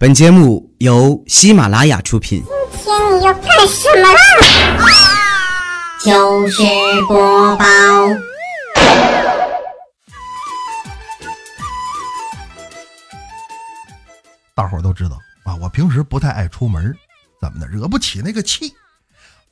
[0.00, 2.42] 本节目由喜马拉雅出品。
[2.72, 4.18] 今天你要干什么啦？
[6.02, 6.62] 就是
[7.06, 7.64] 播报，
[14.54, 16.96] 大伙儿都知道啊，我平时不太爱出门，
[17.38, 18.72] 怎么的，惹不起那个气。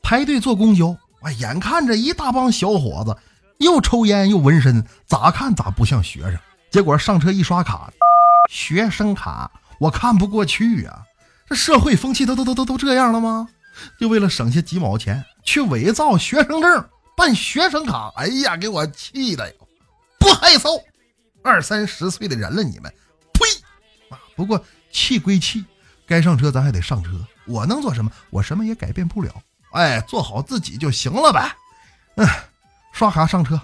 [0.00, 3.14] 排队坐公交，啊，眼看着一大帮小伙子，
[3.58, 6.38] 又抽烟又纹身，咋看咋不像学生。
[6.70, 7.92] 结果上车一刷卡，
[8.50, 11.04] 学生卡，我看不过去呀、
[11.48, 13.48] 这社会风气都都都都都这样了吗？
[14.00, 18.12] 就为了省下几毛钱，去伪造学生证，办学生卡。
[18.16, 19.54] 哎呀，给我气的哟！
[20.18, 20.82] 不害臊，
[21.44, 22.92] 二三十岁的人了，你们，
[23.32, 23.46] 呸！
[24.10, 24.60] 啊，不过
[24.90, 25.64] 气归气，
[26.08, 27.10] 该上车咱还得上车。
[27.46, 28.10] 我能做什么？
[28.30, 29.30] 我什么也改变不了。
[29.70, 31.54] 哎，做好自己就行了呗。
[32.16, 32.26] 嗯，
[32.92, 33.60] 刷卡上车，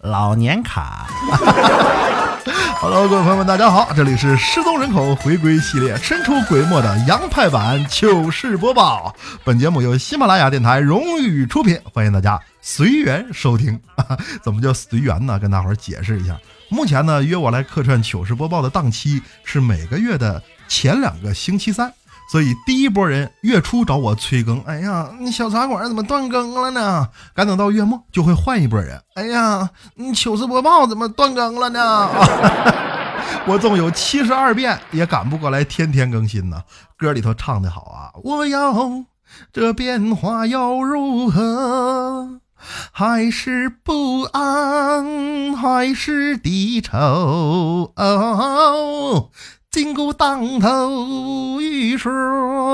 [0.00, 1.06] 老年卡。
[2.80, 9.14] Hello，各位朋友们，大家好，这里是失踪人口回归系列神出鬼没的洋派版糗事播报。
[9.44, 13.78] 本节目由喜马拉雅电台荣誉出品，欢迎大家随缘收听。
[14.42, 15.38] 怎么叫随缘呢？
[15.38, 16.38] 跟大伙儿解释一下。
[16.70, 21.92] 目前呢，约我来客串糗事播报的档期是每个月的前两个星期三。
[22.30, 27.08] 所以第一波人月初找我催更，哎呀，你小茶馆怎么断更了呢？
[27.34, 32.08] 赶等到月末就会换一波人，哎呀，你糗事播报怎么断更了呢？
[33.46, 36.62] 我纵有七十二变，也赶不过来天天更新呢。
[36.96, 38.72] 歌里头唱的好啊，我要
[39.52, 42.40] 这变化又如何？
[42.92, 47.92] 还是不安，还是低愁？
[47.96, 49.30] 哦
[49.70, 52.10] 金箍当头，玉石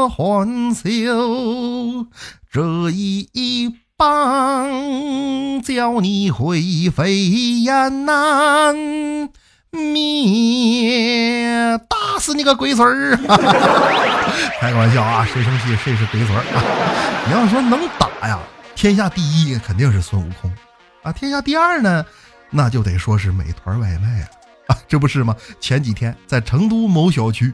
[0.08, 2.06] 还休，
[2.50, 7.14] 这一棒叫你灰飞
[7.64, 7.92] 烟
[9.70, 13.14] 灭，打死你个龟孙儿！
[14.58, 16.64] 开个玩笑啊，谁生气谁是龟孙儿啊！
[17.26, 18.38] 你要说能打呀，
[18.74, 20.50] 天下第一肯定是孙悟空
[21.02, 22.06] 啊，天下第二呢，
[22.48, 24.28] 那就得说是美团外卖啊。
[24.66, 25.34] 啊，这不是吗？
[25.60, 27.52] 前几天在成都某小区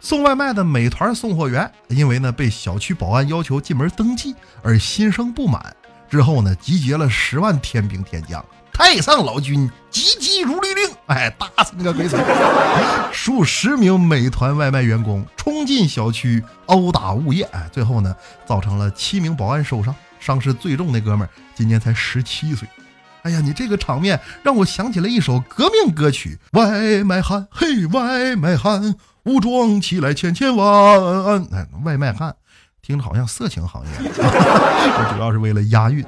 [0.00, 5.74] 送外卖的美团送货员，因为呢被小区保安要求进门登记而心生不满，
[6.08, 12.18] 之后呢集结了十万天兵天将，太上老君急急如律令，哎，打死那个鬼子！
[13.12, 18.14] 数十名美团外卖员工冲进小区殴打物业，哎，最后呢
[18.44, 22.68] 造成了七名保安受伤，伤势最重那哥们儿今年才十七岁。
[23.24, 31.42] 哎呀，你这个场面让我想起了一首革命歌曲《外卖汉》，嘿，外卖汉，武装起来千千万！
[31.50, 32.36] 哎，外卖汉，
[32.82, 36.04] 听着好像色情行业， 我主要是为了押韵。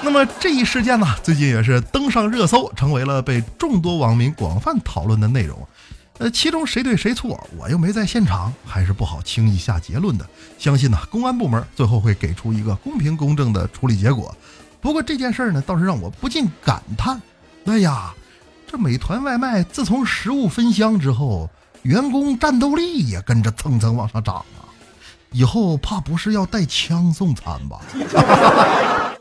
[0.00, 5.58] 那么这一事件呢，最近也是登上热搜，成为了被众多网民广泛讨论的内容。
[6.18, 10.24] 呃，其中谁对谁错，我又没在现场，还是不好轻易下结论的。
[10.56, 14.32] 相信呢，公安部门最后会给出一个公平公正的处理结果。
[14.80, 17.20] 不过这件事儿呢，倒是让我不禁感叹：
[17.66, 18.14] 哎呀，
[18.66, 21.50] 这美团外卖自从食物分箱之后，
[21.82, 24.66] 员工战斗力也跟着蹭蹭往上涨啊！
[25.32, 27.80] 以后怕不是要带枪送餐吧？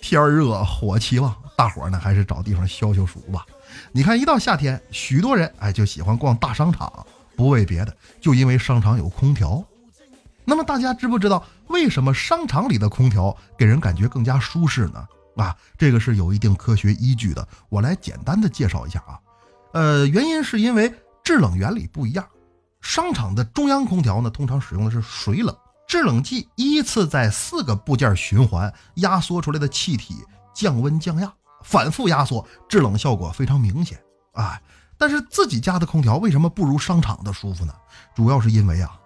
[0.00, 3.44] 天儿热，火气旺，大伙儿呢还是找地方消消暑吧。
[3.92, 6.90] 你看，一到夏天，许多人哎就喜欢逛大商场，
[7.36, 9.62] 不为别的，就因为商场有空调。
[10.44, 15.06] 那么大家知不知道为什么商场里的空调给人感觉更加舒适呢？
[15.36, 17.46] 啊，这个是有一定科学依据的。
[17.68, 19.20] 我来简单的介绍一下啊。
[19.72, 20.92] 呃，原因是因为
[21.22, 22.26] 制冷原理不一样。
[22.80, 30.16] 商场的中央空调呢，通常使用的是水冷制冷剂，依次在四个部件循环压缩出来的气体
[30.54, 34.00] 降温降压，反复压缩，制冷效果非常明显。
[34.32, 34.60] 啊，
[34.96, 37.72] 但是自己家的空调为什么不如商场的舒服呢？
[38.14, 38.98] 主要是因为啊。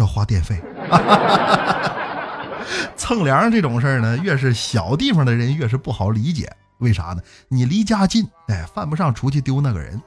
[0.00, 0.60] 要花电费，
[2.96, 6.50] 蹭凉这种事儿呢，越是小地方的人越是不好理解。
[6.78, 7.22] 为啥呢？
[7.48, 10.00] 你离家近，哎，犯不上出去丢那个人。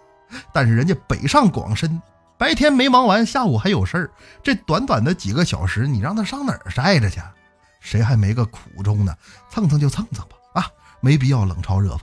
[0.52, 2.02] 但是人家北上广深，
[2.38, 4.10] 白天没忙完，下午还有事儿，
[4.42, 7.22] 这短短的几个小时，你让他上哪儿晒着去？
[7.80, 9.14] 谁还没个苦衷呢？
[9.52, 10.66] 蹭蹭就蹭蹭吧，啊，
[11.00, 12.02] 没必要冷嘲热讽。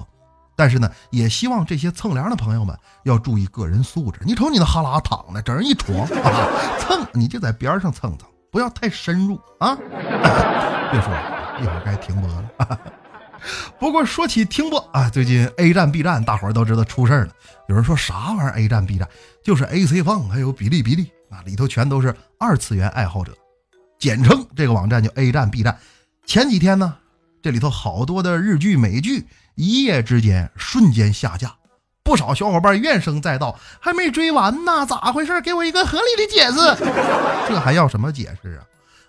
[0.60, 4.20] 但是呢，也希望这些蹭凉的朋友们要注意个人素质。
[4.26, 9.74] 你瞅你那哈喇躺的，整人一床啊，蹭你就在边上蹭蹭，不要太深入啊。
[10.92, 12.78] 别说了，一会儿该停播了。
[13.78, 17.32] 不过说起停播啊，最近 A 站、B 站大伙儿都知道出事儿了。
[17.68, 19.08] 有人说啥玩意儿 A 站、B 站，
[19.42, 23.32] 就是 AC 放还有哔哩哔哩啊，里头全都是二次元爱好者，
[23.98, 25.78] 简称这个网站叫 A 站、B 站。
[26.26, 26.94] 前几天呢，
[27.40, 29.26] 这里头好多的日剧、美剧。
[29.54, 31.54] 一夜之间瞬间下架，
[32.02, 35.40] 不少小伙伴怨声载道，还没追完呢，咋回事？
[35.40, 36.58] 给我一个合理的解释。
[37.48, 38.64] 这还要什么解释啊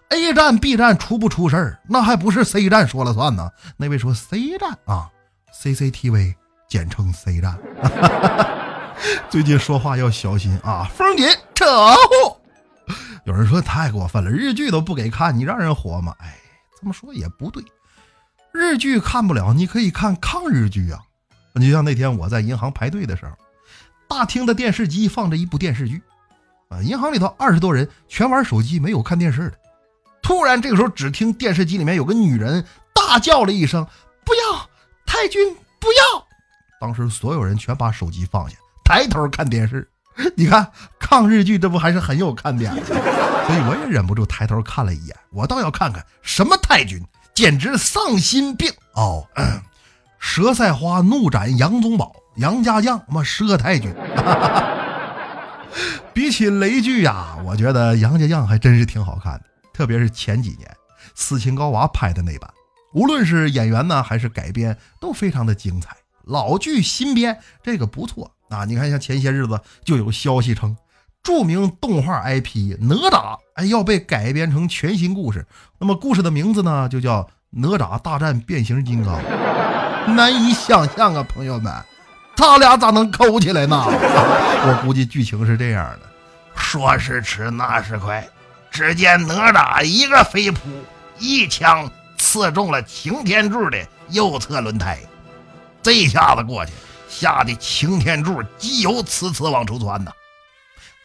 [0.09, 3.49] ？A 站、B 站出不出事儿，那还不是 C 站说了算呢？
[3.77, 5.09] 那位说 C 站啊
[5.61, 6.35] ，CCTV
[6.67, 7.57] 简称 C 站。
[9.29, 11.65] 最近说话要小心啊，风紧车
[11.95, 12.37] 祸。
[13.25, 16.13] 有人说太过分了，日剧都不给看，你让人活吗？
[16.19, 16.37] 哎，
[16.79, 17.63] 这么说也不对，
[18.53, 20.99] 日剧看不了，你可以看抗日剧啊。
[21.53, 23.31] 你就像那天我在银行排队的时候，
[24.07, 26.01] 大厅的电视机放着一部电视剧，
[26.69, 29.53] 啊，银行里头二十多人全玩手机，没有看电视的。
[30.21, 33.85] 突然这个时候，只听电视机里面有个女人大叫了一声
[34.23, 34.69] ：“不要，
[35.05, 36.27] 太君，不要！”
[36.79, 38.55] 当时所有人全把手机放下，
[38.85, 39.87] 抬头看电视。
[40.35, 42.71] 你看抗日剧，这不还是很有看点？
[42.73, 47.01] 所以我也忍不住抬头看了一眼，我倒要看看什么太君，
[47.33, 49.27] 简直丧心病哦！
[50.21, 53.93] 佘赛花怒斩杨宗保，杨家将嘛佘太君。
[56.13, 60.69] 比起雷剧呀，我觉得杨家将还真是挺好看的，特别是前几年
[61.15, 62.51] 斯琴高娃拍的那版，
[62.93, 65.95] 无论是演员呢还是改编，都非常的精彩。
[66.25, 68.65] 老剧新编，这个不错啊！
[68.65, 70.77] 你看，像前些日子就有消息称，
[71.23, 75.45] 著名动画 IP 哪吒哎要被改编成全新故事。
[75.77, 77.21] 那么故事的名字呢，就叫
[77.51, 79.19] 《哪吒大战变形金刚》。
[80.13, 81.71] 难以想象啊，朋友们，
[82.35, 83.77] 他俩咋能抠起来呢？
[83.85, 86.09] 我估计剧情是这样的：
[86.55, 88.27] 说时迟，那时快，
[88.71, 90.59] 只见哪吒一个飞扑，
[91.19, 93.77] 一枪刺中了擎天柱的
[94.09, 94.97] 右侧轮胎。
[95.83, 96.71] 这一下子过去，
[97.07, 100.11] 吓得擎天柱机油呲呲往出窜呐！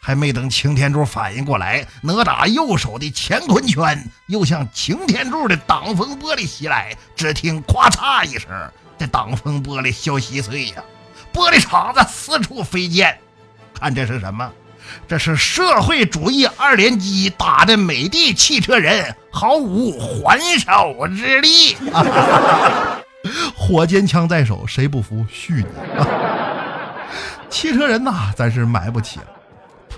[0.07, 8.47] 还没等擎天柱反应过来，哪吒右手的乾坤圈又向擎天柱的挡风玻璃袭来，只听咔嚓一声，
[8.97, 10.75] 这挡风玻璃小稀碎呀，
[11.33, 13.19] 玻璃碴子四处飞溅。
[13.77, 14.49] 看这是什么？
[15.09, 21.75] 这是社会主义二连击打的美的汽车人毫无还手之力。
[23.53, 25.25] 火尖枪在手，谁不服？
[25.29, 25.65] 续你！
[27.51, 29.25] 汽车人呐，咱是买不起了。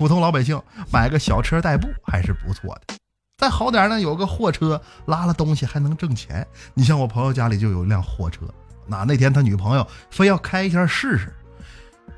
[0.00, 0.58] 普通老百姓
[0.90, 2.94] 买个小车代步还是不错的。
[3.36, 6.46] 再好点呢，有个货车拉了东西还能挣钱。
[6.72, 8.46] 你像我朋友家里就有一辆货车，
[8.86, 11.30] 那那天他女朋友非要开一下试试，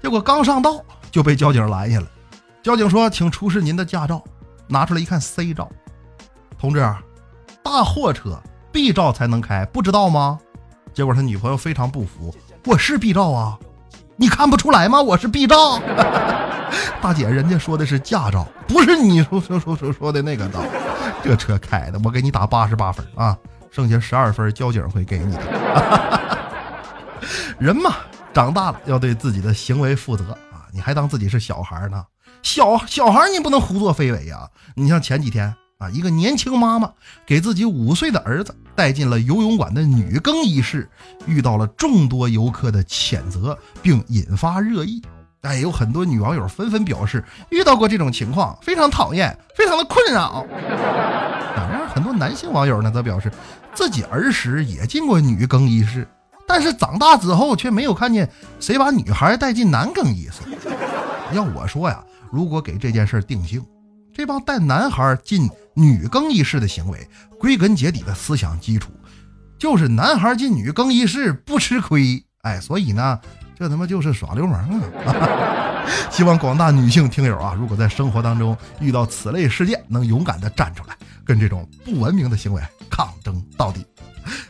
[0.01, 0.81] 结果刚上道
[1.11, 2.07] 就被交警拦下了。
[2.63, 4.23] 交警说：“请出示您的驾照。”
[4.71, 5.69] 拿出来一看，C 照。
[6.57, 6.89] 同志，
[7.65, 8.41] 大货车
[8.71, 10.39] B 照才能开，不知道吗？
[10.95, 12.33] 结果他女朋友非常不服，
[12.65, 13.59] 我是 B 照啊，
[14.15, 15.03] 你看不出来吗？
[15.03, 15.81] 我是 B 照，
[17.01, 20.61] 大姐，人家说的是驾照，不是你说说说说说的那个道。
[21.23, 23.37] 这车开的，我给你打八十八分啊，
[23.71, 26.41] 剩下十二分交警会给你的。
[27.59, 27.97] 人嘛，
[28.33, 32.05] 长大了要对自己的行为负责啊，你还当自己是小孩呢？
[32.43, 34.49] 小小孩你不能胡作非为呀！
[34.75, 35.55] 你像前几天。
[35.79, 36.93] 啊，一个年轻妈妈
[37.27, 40.89] 给自己五岁的儿子带进了游泳馆的女更衣室，
[41.27, 45.03] 遇到了众多游客的谴责，并引发热议。
[45.43, 50.47] 哎，有很多女网友纷纷表示遇到过这种情况，非常讨厌，非常的困扰。
[51.57, 53.31] 当然，很多男性网友呢则表示
[53.75, 56.07] 自己儿时也进过女更衣室，
[56.47, 58.31] 但是长大之后却没有看见
[58.61, 60.43] 谁把女孩带进男更衣室。
[61.33, 63.65] 要我说呀，如果给这件事定性。
[64.15, 67.09] 这帮带男孩进女更衣室的行为，
[67.41, 68.93] 归根结底的思想基础，
[69.59, 72.23] 就是男孩进女更衣室不吃亏。
[72.43, 73.19] 哎，所以呢，
[73.59, 74.69] 这他妈就是耍流氓
[75.07, 75.85] 啊！
[76.11, 83.87] 希望广大女性听友啊，如果在生活当中遇到此类事件，能勇敢的站出来，跟这种不文明的行为抗争到底。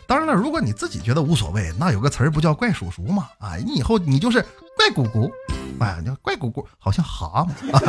[0.06, 3.28] 当然了，如果你自己觉得无所谓，那有个词儿不叫怪叔叔吗？
[3.40, 4.40] 哎，你以后你就是
[4.76, 5.30] 怪姑姑。
[5.80, 7.80] 哎，叫怪姑姑，好像蛤蟆。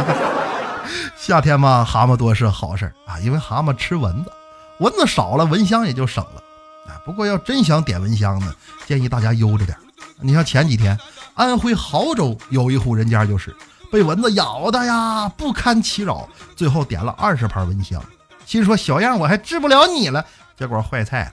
[1.17, 4.32] 夏天嘛，蛤蟆多是好事啊，因为蛤蟆吃蚊子，
[4.79, 6.41] 蚊子少了，蚊香也就省了。
[6.88, 8.53] 啊，不过要真想点蚊香呢，
[8.86, 9.77] 建议大家悠着点。
[10.22, 10.98] 你像前几天，
[11.34, 13.55] 安徽亳州有一户人家就是
[13.91, 18.01] 被蚊子咬的呀，不堪其扰，最后点了二十盘蚊香，
[18.46, 20.25] 心说小样我还治不了你了，
[20.58, 21.32] 结果坏菜。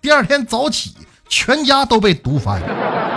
[0.00, 0.96] 第二天早起，
[1.28, 2.60] 全家都被毒翻，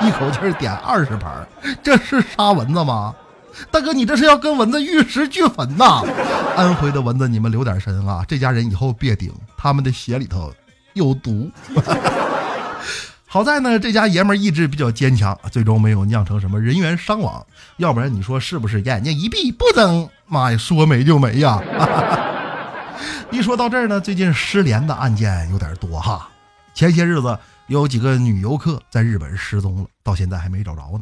[0.05, 1.47] 一口气点二十盘，
[1.81, 3.15] 这是杀蚊子吗？
[3.71, 6.03] 大哥，你这是要跟蚊子玉石俱焚呐！
[6.57, 8.25] 安徽的蚊子，你们留点神啊！
[8.27, 10.51] 这家人以后别顶，他们的血里头
[10.93, 11.51] 有毒。
[13.33, 17.43] 好在呢，这家爷们意志比较坚强，最终没有酿成什么人员伤亡。
[17.77, 18.79] 要不然你说是不是？
[18.83, 21.59] 眼睛一闭不睁，妈呀，说没就没呀！
[23.33, 26.29] 一说到这儿呢，最近失联的案件有点多哈。
[26.75, 27.35] 前些日子
[27.65, 31.01] 有几个女游客在日本失踪了，到现在还没找着呢。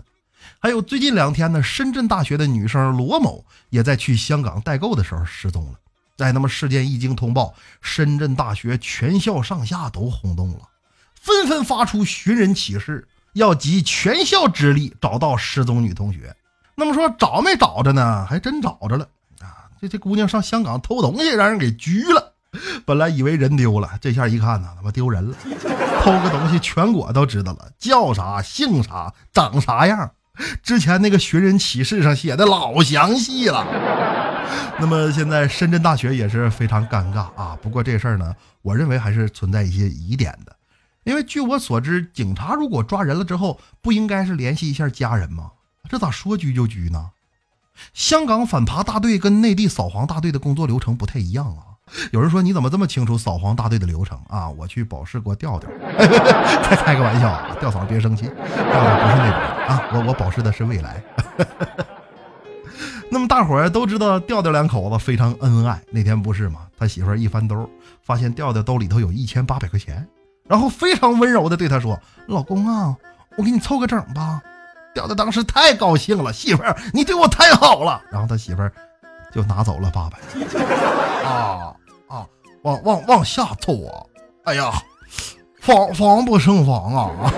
[0.57, 5.73] 还有最近两天呢，深圳大学的女生罗某也在去香港代购的时候失踪了。
[6.15, 10.59] 在那么事件一经通报，深圳大学全校上下都轰动了，
[11.21, 16.35] 纷纷发出寻人启事，要集全校之力找到失踪女同学。
[16.73, 18.25] 那么说找没找着呢？
[18.27, 19.07] 还真找着了
[19.39, 19.69] 啊！
[19.79, 22.33] 这这姑娘上香港偷东西，让人给拘了。
[22.85, 25.37] 本来以为人丢了，这下一看呢，他妈丢人了。
[26.01, 30.09] 偷个东西，全国都知道了，叫啥姓啥长啥样。
[30.63, 33.63] 之前那个寻人启事上写的老详细了。
[34.79, 37.55] 那么现在深圳大学也是非常尴尬啊。
[37.61, 40.55] 不过这事儿呢，我认为还是存在一些疑点的，
[41.03, 45.51] 因为据我所知，警察如果抓人了之后，不应该是联系一下家人吗？
[45.89, 47.11] 这咋说拘就拘呢？
[47.93, 51.63] 香港反扒大队跟内地扫黄大队的工作流程不太一样啊。
[52.11, 54.47] 有人说你怎么这么清楚扫黄大队的流程啊？
[54.49, 61.03] 我去保释过调调， 再开个玩笑啊，调嫂别生气，调调不是那种啊，我我保释的是未来。
[63.09, 66.61] 那么大伙儿都知道调调两口子非常恩爱，那天不是吗？
[66.77, 67.69] 他媳妇儿一翻兜，
[68.03, 70.07] 发现调调兜里头有一千八百块钱，
[70.47, 72.95] 然后非常温柔的对他说：“老公啊，
[73.37, 74.41] 我给你凑个整吧。”
[74.93, 78.01] 调调当时太高兴了，媳妇儿你对我太好了。
[78.11, 78.71] 然后他媳妇儿
[79.33, 80.19] 就拿走了八百。
[81.25, 81.73] 啊。
[82.07, 82.27] 啊，
[82.63, 84.03] 往往往下凑啊！
[84.43, 84.69] 哎呀，
[85.61, 87.31] 防防不胜防啊！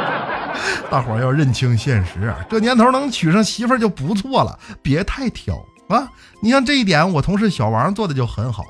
[0.90, 5.54] 大伙儿要认清现实，这年头能娶上媳妇儿就不错了，别太挑
[5.90, 6.08] 啊！
[6.40, 8.64] 你像这一点，我同事小王做的就很好。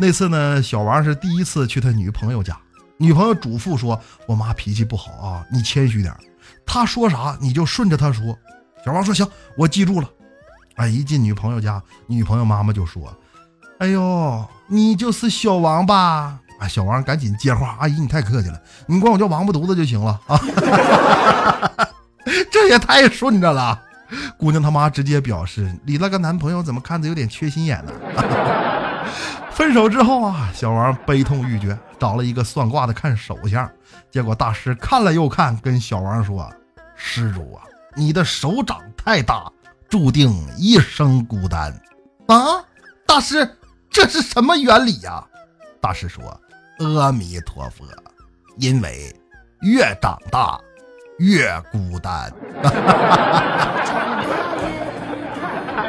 [0.00, 2.56] 那次呢，小王是第一次去他女朋友家，
[3.02, 6.14] 女朋友嘱咐说：“我妈脾气不好啊，你谦虚点，
[6.64, 8.38] 她说啥你就顺着她说。”
[8.86, 9.28] 小王说：“行，
[9.58, 10.08] 我记住了。”
[10.76, 13.12] 哎，一进女朋友家，女朋友妈妈就说。
[13.80, 16.38] 哎呦，你就是小王吧？
[16.60, 20.40] 啊，小王赶紧接话：“阿姨，你太客气了，你管我叫王八犊子就行了啊！”
[22.52, 23.82] 这也太顺着了。
[24.38, 27.92] 姑娘他妈直接表示：“你那个男朋友怎么看着有点缺心眼呢？”
[29.54, 33.70] 分手之后啊，小王悲痛欲绝，找了一个算卦的看手相，
[34.10, 36.50] 结果大师看了又看，跟小王说
[36.96, 37.62] ：“施主啊，
[37.94, 39.50] 你的手掌太大，
[39.88, 41.72] 注定一生孤单。”
[42.26, 42.64] 啊，
[43.06, 43.48] 大师。
[43.90, 45.22] 这是什么原理呀？
[45.78, 46.24] 大师说
[46.98, 47.84] ：“阿弥陀佛，
[48.56, 49.14] 因为
[49.60, 50.58] 越长大
[51.18, 52.32] 越孤单。”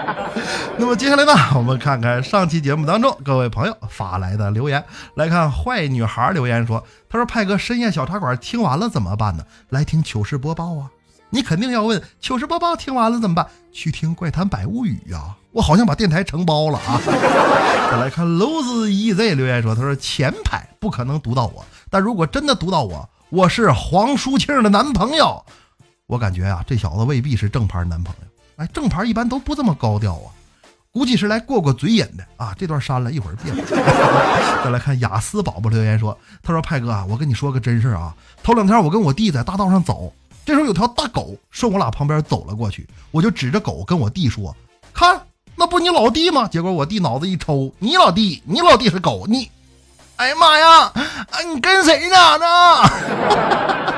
[0.78, 4.84] 那么接下来呢，我们看看上期节目当中各位朋友发来的留言。
[5.16, 9.44] 来看坏女孩留言说：“他说派哥深夜小茶馆听完了怎么办呢？
[9.70, 10.90] 来听糗事播报啊！
[11.30, 13.48] 你肯定要问糗事播报听完了怎么办？
[13.72, 17.00] 去听怪谈百物语呀！”我好像把电台承包了啊！
[17.92, 25.46] 再来看 Lose EZ 留言说：“他说前排不可能读到我，但如果真的读到我，我是黄淑庆的男朋友。
[26.08, 28.28] 我感觉啊，这小子未必是正牌男朋友。
[28.58, 30.30] 哎，正牌一般都不这么高调啊，
[30.92, 32.54] 估计是来过过嘴瘾的啊。
[32.58, 33.56] 这段删了一会儿变。
[34.64, 40.14] 再来看雅思宝宝留言说：他说派哥啊，我跟你说个真事啊，头两天我跟我弟在大道上走，
[40.46, 44.56] 这时候有条大狗顺我俩旁边走了过去，我就指着狗跟我弟说：
[44.94, 45.22] 看。”
[45.56, 46.48] 那不你老弟吗？
[46.48, 49.52] 结果我弟脑子一抽，你老弟，你老弟是狗，你，
[50.16, 52.38] 哎呀妈呀，啊你跟谁呢？
[52.40, 52.44] 呢？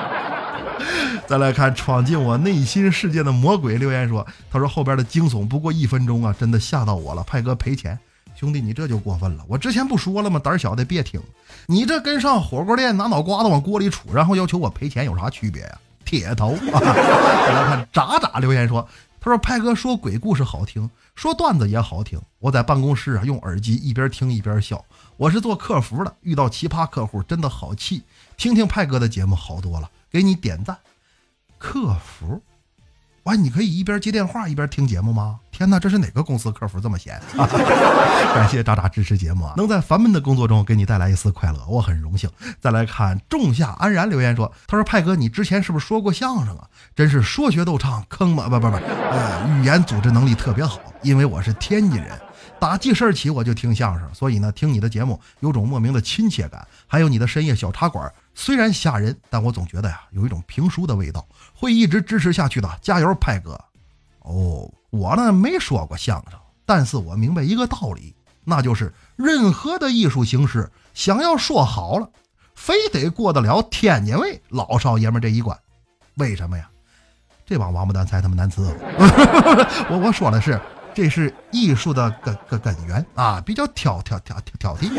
[1.28, 7.24] 再来看闯进我内心世界的魔鬼留言说，他说后边的惊悚不过一分钟啊，真的吓到我了。
[7.24, 7.98] 派哥赔钱，
[8.36, 9.44] 兄弟你这就过分了。
[9.48, 10.40] 我之前不说了吗？
[10.40, 11.22] 胆小的别听。
[11.68, 15.78] 你这跟上火锅店拿脑瓜子往锅里杵，然后要求我赔钱有啥区别呀？
[16.04, 16.56] 铁头。
[16.62, 18.88] 再来看渣渣留言说。
[19.20, 22.22] 他说：“派哥说鬼故事好听，说段子也好听。
[22.38, 24.86] 我在办公室啊，用耳机一边听一边笑。
[25.18, 28.04] 我是做客服的，遇到奇葩客户真的好气。
[28.38, 30.78] 听听派哥的节目好多了，给你点赞。
[31.58, 32.42] 客服。”
[33.24, 35.40] 哇，你可以一边接电话一边听节目吗？
[35.52, 37.20] 天哪，这是哪个公司客服这么闲？
[37.36, 42.30] 感谢渣渣支持节目啊，能在烦闷的工作中给你带来一丝快乐，我很荣幸。
[42.62, 46.70] 再来看仲夏安然留言说：“他说派哥，你之前是不是说过相声啊？
[46.96, 50.80] 真是说学逗唱，坑吗不不不，呃，语言组织能力特别好。
[51.02, 52.18] 因为我是天津人，
[52.58, 56.66] 打记事儿起我就听相声，所以呢，听你的节目有种莫名的亲切感。
[56.86, 62.70] 还有你的深夜小茶馆。”虽然吓人，但我总觉得呀，有一种评书的味道，会一直支持下去的。
[62.82, 63.60] 加油，派哥！
[64.20, 68.14] 哦，我呢没说过相声，但是我明白一个道理，
[68.44, 72.10] 那就是任何的艺术形式，想要说好了，
[72.56, 75.58] 非得过得了天津卫老少爷们这一关。
[76.16, 76.70] 为什么呀？
[77.46, 78.74] 这帮王八蛋才他妈难伺候！
[79.90, 80.60] 我我说的是。
[80.96, 84.90] 这是艺术的根根根源啊，比较挑挑挑挑挑剔。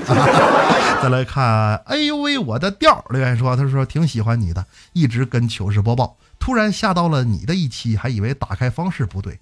[1.03, 9.41] 再来看，哎呦喂，我的调留言说，他说挺喜欢你的，一直跟糗事播报，突然下到了你的一期，还以为打开方式不对，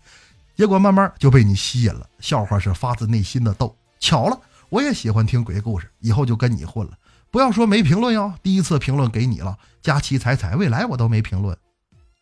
[0.57, 2.07] 结果慢慢就被你吸引了。
[2.21, 3.77] 笑话是发自内心的逗。
[3.99, 6.93] 巧了，我也喜欢听鬼故事，以后就跟你混了。
[7.33, 11.57] 不要说没评论哟，第一次评论给你了，佳期彩彩，未来我都没评论。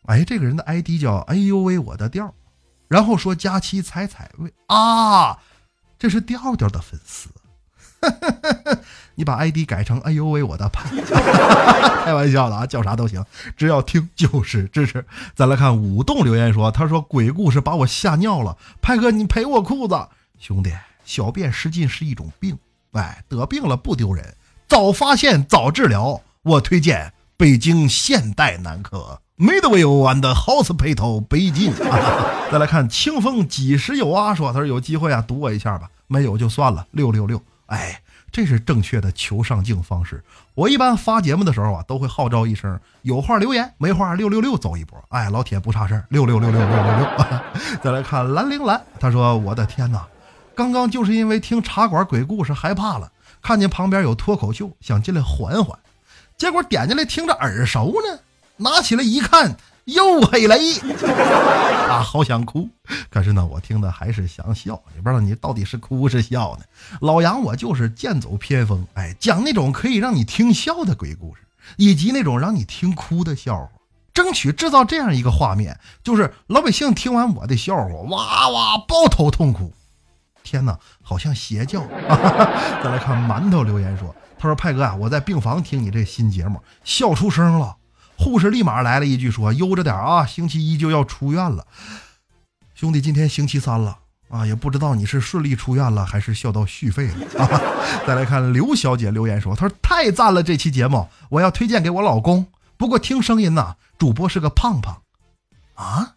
[0.07, 2.35] 哎，这个人的 ID 叫哎呦喂我的调，
[2.93, 5.39] 然后说佳期彩彩喂啊，
[5.99, 7.31] 这是调调的粉丝。
[9.15, 10.91] 你把 ID 改成“哎呦喂，我的派”，
[12.05, 13.25] 开玩笑的啊，叫啥都行，
[13.57, 15.07] 只要听就是支持。
[15.35, 20.09] 再来看舞动留言说：“他说鬼故事把我吓尿了，派哥你赔我裤子，
[20.39, 20.71] 兄弟，
[21.07, 22.59] 小便失禁是一种病，
[22.93, 24.35] 哎，得病了不丢人，
[24.69, 26.21] 早发现早治疗。
[26.43, 31.73] 我推荐北京现代男科 Midway and Hospital 北京。
[32.51, 34.35] 再来看清风几时有啊？
[34.35, 37.43] 说他说有机会啊，赌我一下吧，没有就算了，六六六。
[37.67, 38.01] 哎。”
[38.33, 40.25] 这是正确的求上镜方式。
[40.55, 44.99] 我一般发节目的时候啊，都会号召一声：有话留言，没话六六六走一波。
[45.11, 47.07] 哎，老铁不差事儿，六六六六六六六。
[47.85, 50.07] 再来看兰陵兰，他说：“我的天哪，
[50.55, 53.13] 刚刚就是因为听茶馆鬼故事害怕了，
[53.43, 55.79] 看见旁边有脱口秀，想进来缓缓，
[56.39, 58.19] 结果点进来听着耳熟呢，
[58.63, 60.79] 拿起来一看。”又黑雷
[61.89, 62.69] 啊，好想哭，
[63.11, 64.81] 可是呢，我听的还是想笑。
[64.95, 66.65] 也不知道你到底是哭是笑呢？
[67.01, 71.41] 老杨，我就是剑走偏锋，哎，讲那种可以让你听笑的鬼故事，
[71.79, 73.71] 以及那种让你听哭的笑话，
[74.15, 79.73] 争取制造这样一个画面，就是老百姓听完我的笑话，哇哇抱头痛哭。
[80.45, 81.85] 天哪，好像邪教。
[82.85, 87.79] 再来看馒头留言说，他说派哥啊，我在病房听你这新节目，笑出声了。
[88.23, 91.67] 护士立马来了一句说：“悠着点啊，星期一就要出院了，
[92.73, 93.99] 兄弟，今天星期三了
[94.29, 97.27] 啊，也不知道你是顺利出院了还是笑到续费了。
[98.07, 102.47] ”再来看刘小姐留言说：“她说太赞了，这期节目我要推荐给我老公。
[102.77, 105.03] 不过听声音呐，主播是个胖胖
[105.75, 106.15] 啊，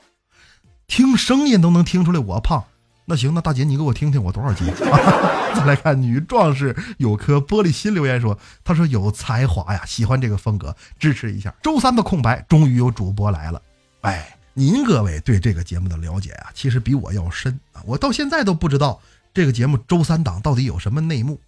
[0.85, 2.65] 听声音都能听出来我胖。”
[3.05, 4.67] 那行，那大姐你给我听听我多少斤？
[5.55, 11.53] 再来看女壮士有颗玻璃心留言说，他说有才华呀，喜欢这个风格，支持一下。
[11.61, 13.61] 周三的空白终于有主播来了，
[14.01, 18.99] 哎，您各位对这个节目的了解啊，其实比我要深啊，我到现在都不知道
[19.33, 21.39] 这个节目周三档到底有什么内幕，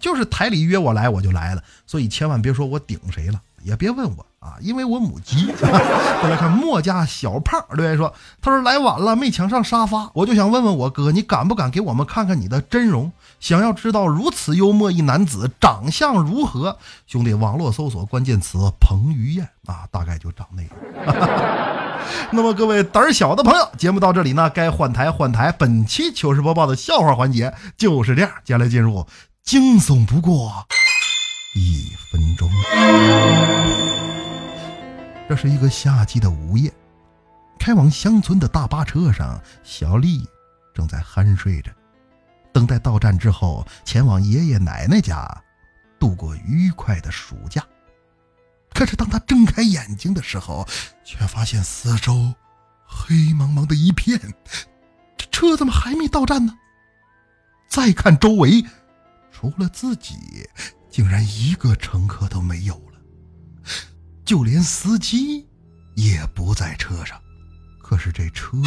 [0.00, 4.26] 就是台里约我来我就来了，所以千万别说我顶谁了，也别问我。
[4.42, 5.46] 啊，因为我母鸡。
[5.54, 13.12] 再来看墨家小胖留言说：“他说来晚了，没抢上沙发，我就想问问我哥，你敢不敢给我们看看你的真容？
[13.38, 16.76] 想要知道如此幽默一男子长相如何？
[17.06, 20.70] 兄弟，网络搜索关键词彭于晏啊，大概就长那样。
[22.32, 25.52] 那么各位胆小的朋友，节目到这里呢，该换台换台。
[25.52, 29.06] 本期糗事播报的笑话环节就是这样，接下来进入
[29.44, 30.66] 惊悚不过
[31.54, 32.50] 一分钟。”
[35.28, 36.72] 这是一个夏季的午夜，
[37.58, 40.28] 开往乡村的大巴车上，小丽
[40.74, 41.70] 正在酣睡着，
[42.52, 45.26] 等待到站之后前往爷爷奶奶家
[45.98, 47.64] 度过愉快的暑假。
[48.74, 50.66] 可是当她睁开眼睛的时候，
[51.04, 52.34] 却发现四周
[52.84, 54.18] 黑茫茫的一片，
[55.16, 56.58] 这车怎么还没到站呢？
[57.68, 58.62] 再看周围，
[59.30, 60.14] 除了自己，
[60.92, 63.00] 竟然一个乘客都没有了。
[64.26, 65.48] 就连司机
[65.94, 67.18] 也不在车上，
[67.82, 68.58] 可是这车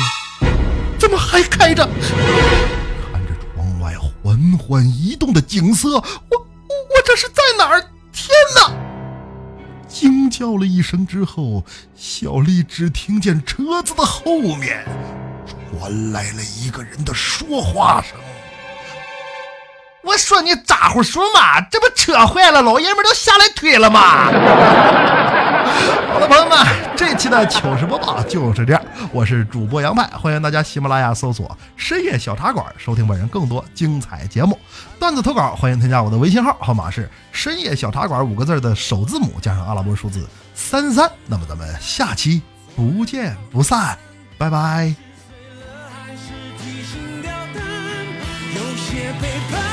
[1.00, 1.86] 怎么还开着？
[1.86, 7.80] 看着窗外缓缓移动的景色，我我这是在哪儿？
[8.12, 8.74] 天哪！
[9.88, 11.64] 惊叫了一声之后，
[11.96, 14.84] 小丽只听见车子的后面
[15.80, 18.18] 传来了一个人的说话声。
[20.06, 21.60] 我说你咋呼说嘛？
[21.62, 24.26] 这不车坏了，老爷们都下来推了吗？
[26.13, 26.58] 好了，朋友们，
[26.96, 28.82] 这期的糗事播报就是这样。
[29.12, 34.60] 我是主播杨派，欢迎大家喜马拉雅搜索“深夜小茶馆”，收听本人更多精彩节目。
[35.00, 41.12] 段子投稿，欢迎添加我的微信号，号码是“深夜小茶馆”五个字的首字母加上阿拉伯数字三三。
[41.26, 42.44] 那么咱们下期
[42.76, 43.98] 不见不散，
[44.38, 44.94] 拜拜。
[48.76, 49.64] 笑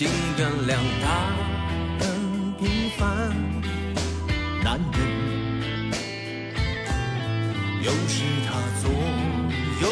[0.00, 0.08] 请
[0.38, 1.04] 原谅他
[1.98, 3.04] 很平凡。
[4.64, 4.98] 男人。
[7.82, 8.48] 有时他
[8.80, 8.90] 左
[9.82, 9.84] 右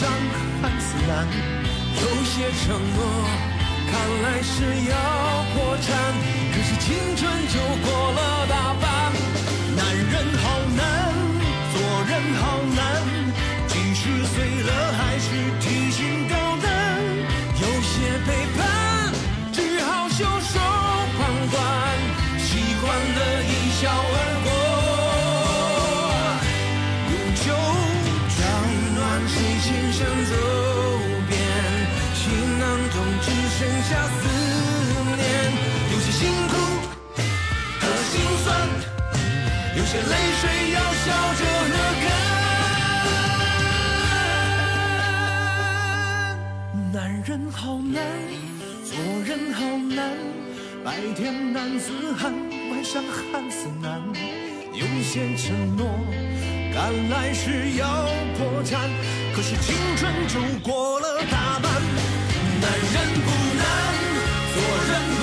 [0.00, 0.08] 伤
[0.62, 1.28] 看似难。
[2.00, 2.98] 有些承诺
[3.90, 4.94] 看来是要
[5.52, 5.88] 破产，
[6.54, 8.99] 可是青春就过了大半。
[47.92, 48.02] 难，
[48.84, 50.16] 做人好难，
[50.84, 52.32] 白天男子汉，
[52.70, 54.00] 晚上汉子难。
[54.72, 55.86] 有些承诺，
[56.72, 58.88] 赶来时要破产，
[59.34, 61.72] 可是青春就过了大半。
[62.60, 62.94] 男人
[63.26, 63.64] 不难，
[64.54, 64.56] 做
[64.88, 65.22] 人不